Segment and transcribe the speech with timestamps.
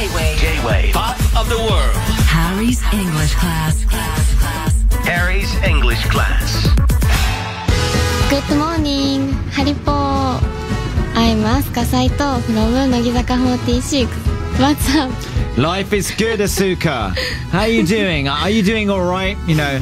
[0.00, 0.38] J-Wave.
[0.38, 0.94] J-Wave.
[0.94, 1.92] Pop of the world.
[2.24, 3.84] Harry's English class.
[3.84, 4.72] class, class.
[5.04, 6.64] Harry's English class.
[8.30, 10.40] Good morning, Haripo.
[11.12, 12.54] I'm Asuka Saito from
[12.90, 14.08] Nogi Zaka 46.
[14.56, 15.29] What's up?
[15.57, 17.15] Life is good, Asuka.
[17.51, 18.27] How are you doing?
[18.27, 19.37] Are you doing all right?
[19.47, 19.79] You know,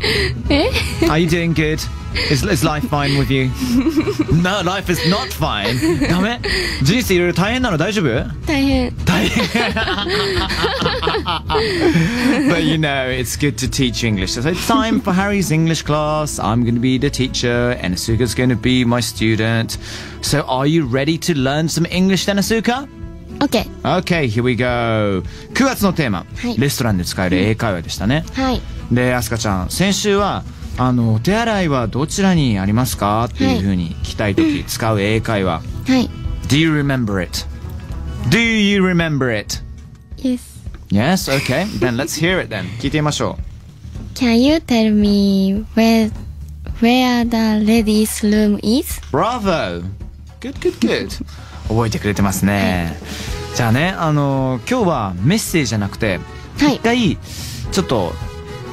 [0.49, 0.69] え
[1.09, 1.79] are you doing good?
[2.29, 3.49] Is, is life fine with you?
[4.31, 5.75] No, life is not fine.
[6.07, 6.39] ダメ
[6.83, 8.07] 人生いろいろ大変なの大丈夫
[8.45, 9.73] 大変大変
[12.49, 14.33] But you know, it's good to teach English.
[14.33, 16.39] So it's time for Harry's English class.
[16.39, 19.77] I'm going to be the teacher and Asuka's going to be my student.
[20.21, 22.87] So are you ready to learn some English then, Asuka?
[23.38, 25.22] OK Okay, here we go.
[25.54, 28.24] 9月のテーマ、はいレストランで使える英会話でしたね。
[28.34, 28.60] はい
[28.92, 30.44] で、アスカちゃん、先週は、
[30.78, 35.62] あの、お手洗いはどちらにありますかっていうふうに聞きたいとき、使う英会話。
[35.86, 36.10] はい
[36.48, 37.44] Do you remember it?
[38.30, 39.62] Do you remember it?
[40.16, 40.40] Yes
[40.90, 41.28] Yes?
[41.28, 41.64] Okay.
[41.78, 42.64] Then let's hear it then.
[42.78, 43.38] 聞いてみましょ
[44.14, 46.10] Can you tell me where
[46.80, 49.00] where the ladies room is?
[49.12, 49.16] う。
[49.16, 49.84] Bravo!
[50.40, 51.24] Good, good, good.
[51.68, 52.98] 覚えてくれてますね。
[53.54, 56.20] じゃあね、あの、今日はメッセージじゃなくて、
[56.58, 56.76] はい。
[56.76, 57.18] 一回、
[57.70, 58.12] ちょっと、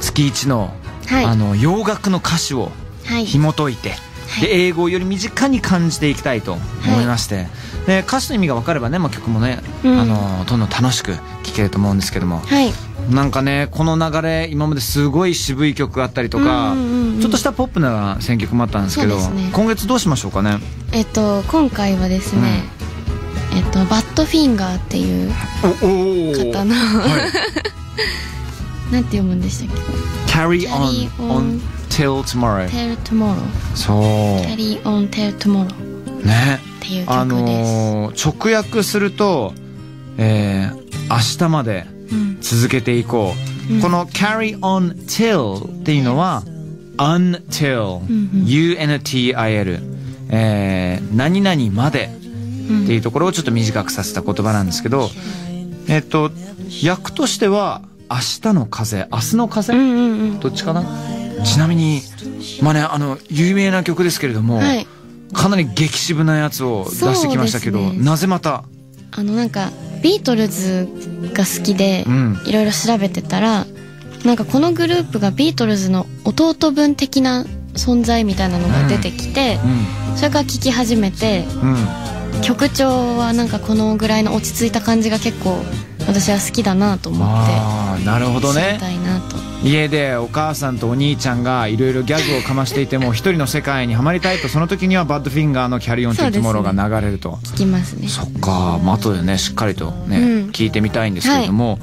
[0.02, 0.74] 月一の、
[1.08, 1.26] はい。
[1.26, 2.72] あの、洋楽の歌詞を
[3.06, 3.26] はい。
[3.26, 3.94] 紐解いて、
[4.42, 7.48] で英語をより身近に感じていきたいと思いまして、
[7.86, 10.00] で歌詞の意味が分かればね、まあ、曲もね、うん。
[10.00, 12.74] あのどんどん楽しく聴けると思うんですけども、はい。
[13.12, 17.22] なんかねこの流れ今まですごい渋い曲があったりとか、うんうんうんうん。
[17.22, 19.52] ちょっとしたポップな選曲もあったんですけどね。
[19.54, 20.58] 今月どうしましょうかね？
[20.92, 22.64] えっと今回はですね、
[23.56, 25.32] えっとバッドフィンガーっていう
[26.54, 26.76] 方の、
[28.92, 29.78] なんて読むんでしたっ
[30.28, 33.36] Carry Carry on, on till tomorrow け Tell tomorrow
[33.76, 33.98] そう
[34.46, 35.66] Carry on tell tomorrow
[36.22, 39.54] っねていう曲です、あのー直訳すると、
[40.18, 43.34] えー明日までうん続けていこ
[43.80, 46.44] う、この carry on till っていうのは
[46.98, 48.00] until、
[48.44, 49.80] until、
[50.30, 52.10] えー何々まで
[52.66, 55.10] っていうところをちょっと短くさせた言葉なんですけど、
[55.88, 56.32] えっと
[56.86, 60.40] 訳としては明日の風明日の風、うんうんうん。
[60.40, 60.84] どっちかな？
[61.44, 62.02] ちなみに
[62.62, 64.88] まあねあの有名な曲ですけれども、はい。
[65.34, 67.98] かなり激渋なやつを出してきましたけど、ね。
[67.98, 68.64] なぜまた？
[69.12, 69.72] あのなんか
[70.02, 70.88] ビートルズ
[71.34, 72.42] が好きでうん。
[72.46, 73.66] いろいろ調べてたら
[74.24, 79.60] なんかこのグループがビートルズの弟分的な存在みたいなのが出てきて、
[80.16, 81.78] それから聴き始めてうんうん
[82.42, 85.64] 曲調はなんかこのぐらいの落ち着いた感じが結構
[86.08, 88.78] 私は好きだなと思ってああなるほどね。
[88.80, 89.36] たいなと。
[89.64, 97.40] 家でお母さんとお兄ちゃんがいろいろギャグをかましていても一人の世界にはまりたいとその時には Badfinger の「Carry On Till Tomorrow」が流れると。
[97.44, 98.08] 聞きますね。
[98.08, 100.50] そっか、まあ後でねしっかりとね、うん。
[100.52, 101.80] 聞いてみたいんですけれども、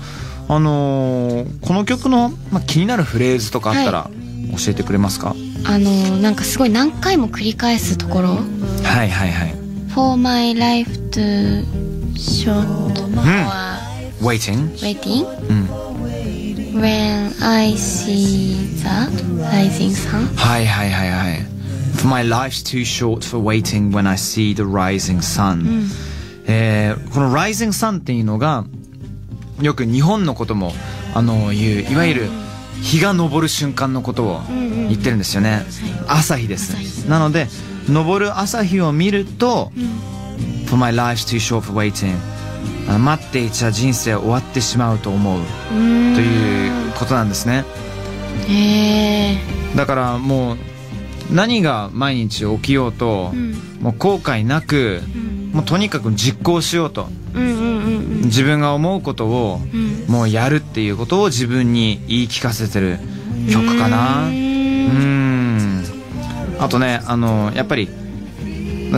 [0.48, 4.10] あのーこの曲の、まあ、気になるフレーズとかあったら
[4.56, 5.34] 教えてくれますか、
[5.64, 8.28] あのなんかすごい何回も繰り返すところ。
[8.84, 9.61] はいはいはい
[9.94, 11.64] For my life to
[12.16, 13.08] short or
[14.22, 15.69] Waiting waiting うん
[16.80, 21.47] when I see the rising sun はいはいはいはい
[21.97, 25.88] For my life's too short for waiting when I see the rising sun、
[26.47, 28.64] えーこの rising sun っていうのが
[29.60, 30.72] よく日本のことも
[31.14, 32.28] あの言ういわゆる
[32.81, 35.64] 日が昇る瞬間のことを言ってるんですよね、
[36.08, 37.47] 朝日ですなので
[37.87, 39.72] 昇る朝日を見ると、
[40.66, 42.16] For my life's too short for waiting.
[42.98, 45.41] 待っていちゃ人生終わってしまうと思う。
[45.70, 47.65] ということなんですね。
[48.48, 49.38] へえ。
[49.76, 50.56] だからもう
[51.31, 53.32] 何が毎日起きようと、
[53.81, 55.00] もう後悔なく、
[55.53, 58.20] もうとにかく実行しようとうんうんうんうん。
[58.25, 59.60] 自分が思うことを
[60.09, 62.99] もうやるっていうことを自分に言い聞かせてる
[63.50, 64.26] 曲かな。
[64.26, 65.21] うーん
[66.62, 67.88] あとねあのやっぱり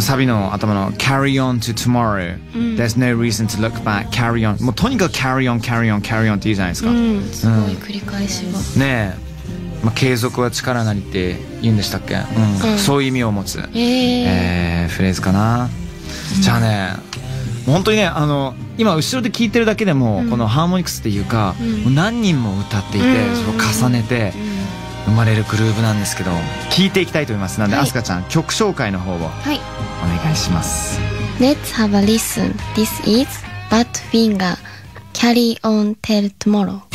[0.01, 2.37] サビの頭の Carry on to tomorrow、
[2.77, 4.09] There's no reason to look back.
[4.11, 4.61] Carry on.
[4.63, 7.23] もうとにかく Carry on Carry on Carry on って言うじゃないですか、うん。
[7.31, 12.73] すごい繰り返しがねえ、まあ、継続は力なりって言うんでしたっけ、うん。
[12.73, 12.79] うん。
[12.79, 14.25] そういう意味を持つ、へえ
[14.83, 15.71] えーフレーズかな、
[16.41, 16.97] じゃあね
[17.65, 21.55] 本当にねあの今後ろで聴いてるだけでも、このハーモニクスっていうか、
[21.85, 23.37] もう何人も歌っていて、うん。
[23.37, 24.33] それを重ねて
[25.07, 26.31] 生まれるグルーヴなんですけど
[26.71, 29.59] 聴いていきたいと思いますなんで、はいアスカちゃん曲紹介の方をおはい
[30.23, 30.99] 願いします
[31.39, 33.29] Let's have a listen This is
[33.71, 34.57] Badfinger
[35.13, 36.81] Carry on till tomorrow「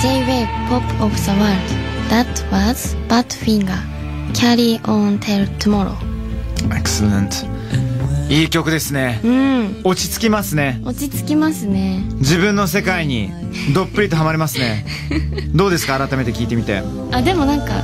[0.00, 1.68] J-Wave Pop of the World
[2.10, 3.97] That was Badfinger
[4.38, 5.94] Carry on till tomorrow.
[6.70, 7.46] Excellent.
[8.30, 9.20] いい曲ですね。
[9.24, 9.80] うん。
[9.84, 10.80] 落ち着きますね。
[10.84, 12.02] 落ち着きますね。
[12.16, 13.30] 自分の世界に
[13.74, 14.84] どっぷりとハマりますね。
[15.54, 15.98] どうですか？
[15.98, 16.82] 改めて聞いてみて。
[17.12, 17.82] あでもなんか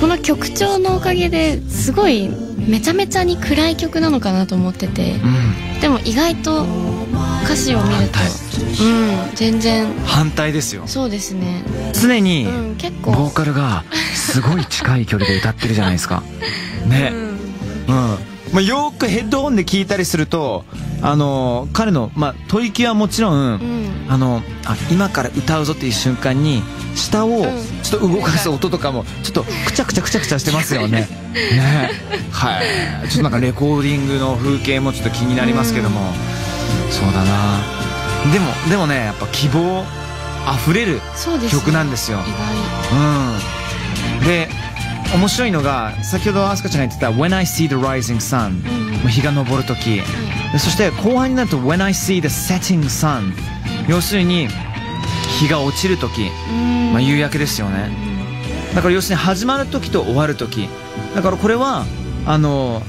[0.00, 2.28] この曲調のおかげですごい
[2.68, 5.12] めちゃめちゃに暗い曲なのかなと思ってて。
[5.12, 5.80] うん。
[5.80, 6.66] でも意外と
[7.44, 8.18] 歌詞を見ると
[8.84, 9.86] うん全然。
[10.04, 10.82] 反対ですよ。
[10.86, 11.62] そうですね。
[11.94, 13.84] 常にうん結ボ構ーカルが
[14.28, 16.22] すごい近い距離で歌ってるじゃないですか。
[16.86, 17.12] ね。
[17.88, 17.94] うん、
[18.52, 20.64] まあ、よくヘッドホンで聞いたりすると
[21.00, 23.88] あの彼の、まあ、吐息はもちろん、うん。
[24.10, 26.62] あのあ今から歌うぞっていう瞬間に
[26.94, 27.46] 下を
[27.82, 31.08] ちょっと動かす音とかもちょっとくちゃくちゃくちゃくちゃしてますよね。
[31.32, 31.90] ね。
[32.32, 32.62] は
[33.04, 33.08] い。
[33.08, 36.00] ちょっとなんかレコーディングの風景もちょっと気になりますけども、
[36.90, 37.78] そうだな。
[38.32, 39.84] でもでもねやっぱ希望
[40.46, 41.00] あふれる
[41.50, 42.18] 曲なんですよ。
[42.18, 43.57] 意うん
[44.24, 44.48] で
[45.14, 48.62] 面白いのが先ほどアスカちゃんが言ってた「When I see the rising sun」
[49.08, 50.02] 日が昇る時。
[50.52, 53.32] でそして後半になると「When I see the setting sun」
[53.88, 54.48] 要するに
[55.40, 56.30] 日が落ちる時、
[56.92, 57.90] まあ、夕焼けですよね。
[58.74, 60.68] だから要するに始まる時と終わる時。
[61.14, 61.86] だからこれは
[62.26, 62.82] あの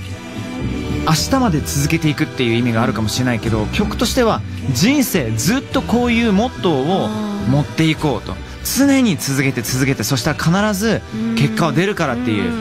[1.07, 4.41] 明日まで続けていくっていう意味があるかもしれないけど曲としては
[4.73, 7.07] 人生ずっとこういうモットーを
[7.49, 11.01] 持っていこうと常に続けて続けてそしたら必ず
[11.37, 12.51] 結果は出るからっていう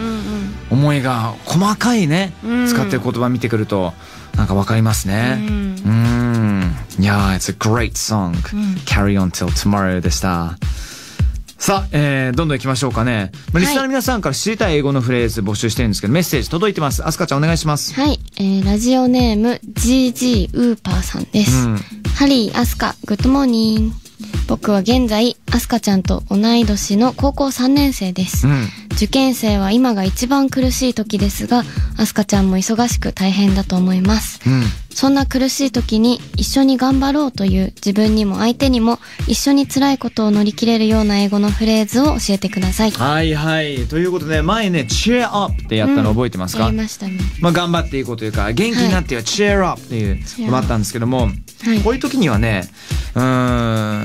[0.71, 2.67] 思いが細かいねうん。
[2.67, 3.93] 使ってる言葉見てくると
[4.37, 5.37] なんかわかりますね。
[5.41, 5.83] うん。
[5.85, 6.77] うん。
[7.01, 8.33] いやー It's a great song、
[8.85, 10.57] Carry on till tomorrow でした。
[11.59, 13.33] さあ、えー、どんどん行きましょうかね。
[13.53, 17.05] まあリスナーの皆さんから知りたい英語のフレーズ募集してるんですけど、メッセージ届いてます。
[17.05, 17.95] アスカちゃんお願いします。
[17.95, 21.67] はい、えー、ラジオネーム GG ウーパーさんです。
[21.67, 21.77] うん。
[22.15, 24.08] ハリー、アスカ、 good morning。
[24.49, 28.49] 僕は現在、アスカちゃんと同い年の高校3年生です。
[28.49, 28.67] うん。
[28.93, 31.65] 受験生は今が一番苦しい時ですが、
[31.99, 34.41] アスカちゃんも忙しく大変だと思います。
[34.47, 34.63] うん。
[34.89, 38.99] そんな苦しい時に一緒に頑張ろうという自分にも相手にも
[39.29, 42.91] 一緒に辛いことを乗り切れるような英語のフレーズを教えてください。
[42.91, 43.87] はいはい。
[43.87, 47.19] ということで、前ね、cheer up ってやったの覚えてますか、やりましたね。
[47.41, 52.69] まあ、頑張っていこうというか、元気になってよ、cheer up っていうのがあったんですけども、はいこういう時にはね、
[53.15, 54.05] うーん、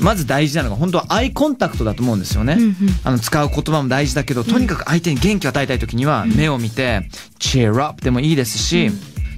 [0.00, 2.54] まず大事なのが、本当はアイコンタクトだと思うんですよね。
[2.54, 2.76] うんうん。
[3.04, 7.08] あの、使う言葉も大事だけど、とにかく相手に元気を与えたい時には、目を見て、
[7.38, 8.90] cheer up でもいいですし、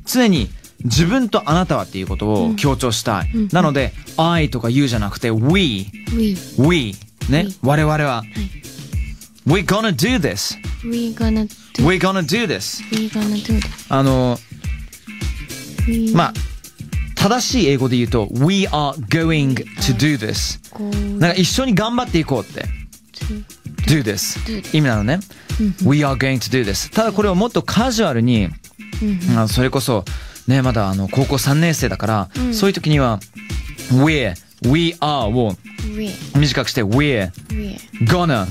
[0.05, 0.51] 常に
[0.85, 3.31] 自分とあなたはっていうことを強調したい。
[3.53, 5.91] なので、I とか you じゃなくて、we、
[6.59, 6.95] We,
[7.29, 8.23] ね、我々は、
[9.47, 12.83] we gonna do this, we gonna do, we gonna do this.
[12.97, 13.67] we gonna do this.
[13.89, 14.39] あの、
[16.15, 16.35] まあ、
[17.21, 20.59] 正しい英語で言うと、we are going to do this.
[21.19, 22.65] なんか一緒に頑張っていこうって。
[23.87, 24.39] do this.
[24.75, 25.21] 意味なのね。
[25.85, 26.91] we are going to do this.
[26.91, 28.49] ただこれをもっとカジュアルに、
[29.33, 30.07] あのそれこそ、
[30.49, 33.21] ね、まだあの、高校3年生だから、そういう時には、
[33.93, 34.35] we're,
[34.67, 35.57] we are を
[36.39, 37.77] 短くして、we're we
[38.07, 38.47] gonna,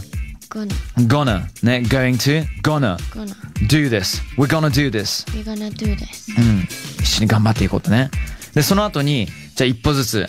[0.48, 0.68] gonna,
[1.08, 3.36] gonna, ね、going to, gonna gonna,
[3.68, 4.22] do this.
[4.38, 5.26] we're gonna do this.
[5.36, 6.40] we gonna do this.
[6.40, 6.68] うん。
[7.02, 8.12] 一緒に頑張っていこうとね。
[8.60, 9.26] で、その後に、
[9.56, 10.28] じゃあ一歩ずつ、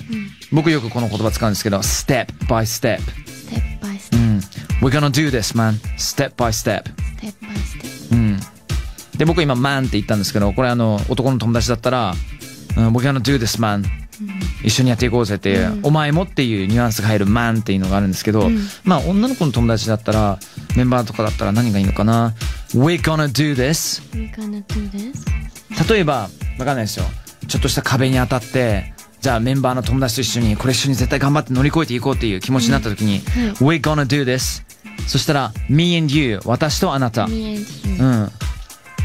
[0.53, 3.01] 僕よくこの言葉使うんですけど、step by step。
[3.01, 4.39] Step by う step, ん。
[4.81, 5.73] we're gonna do this, man.
[5.97, 6.85] step by step。
[6.85, 8.15] step by step.
[8.15, 8.39] うん。
[9.19, 12.15] で、僕今、man って言ったんですけど、これあの、男の友達だったら、
[12.77, 13.85] うん、we're gonna do this, man.
[14.63, 18.49] 一緒にやっていこうぜっていう、お前もっていうニュアンスが入る man っていうのがあるんですけど、
[18.85, 20.39] まあ女の子の友達だったら、
[20.77, 22.33] メンバーとかだったら何がいいのかな
[22.75, 24.01] ?we're gonna do this.
[24.17, 25.93] We gonna do this.
[25.93, 26.29] 例えば、
[26.61, 27.07] わかんないですよ。
[27.51, 33.21] ちょっとした壁に当たって、じゃあメンバーの友達と一緒に、これ一緒に絶対頑張って乗り越えていこうっていう気持ちになった時に、
[33.57, 34.63] we're gonna do this.
[35.09, 37.27] そしたら、me and you, 私とあなた。
[37.27, 38.31] Me and う you, ん。